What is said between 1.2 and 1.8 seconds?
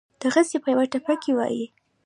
کښې وائي: